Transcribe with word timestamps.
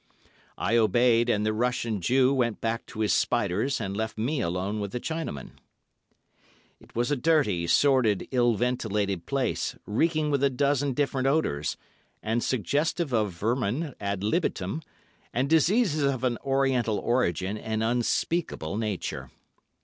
I 0.57 0.77
obeyed, 0.77 1.29
and 1.29 1.45
the 1.45 1.53
Russian 1.53 2.01
Jew 2.01 2.33
went 2.33 2.59
back 2.59 2.87
to 2.87 3.01
his 3.01 3.13
spiders 3.13 3.79
and 3.79 3.95
left 3.95 4.17
me 4.17 4.41
alone 4.41 4.79
with 4.79 4.93
the 4.93 4.99
Chinaman. 4.99 5.51
It 6.79 6.95
was 6.95 7.11
a 7.11 7.15
dirty, 7.15 7.67
sordid, 7.67 8.27
ill 8.31 8.55
ventilated 8.55 9.27
place, 9.27 9.75
reeking 9.85 10.31
with 10.31 10.43
a 10.43 10.49
dozen 10.49 10.93
different 10.93 11.27
odours, 11.27 11.77
and 12.23 12.43
suggestive 12.43 13.13
of 13.13 13.31
vermin 13.33 13.93
ad 13.99 14.23
libitum, 14.23 14.81
and 15.33 15.47
diseases 15.47 16.01
of 16.01 16.23
an 16.23 16.39
Oriental 16.43 16.97
origin 16.97 17.55
and 17.55 17.83
unspeakable 17.83 18.77
nature. 18.77 19.29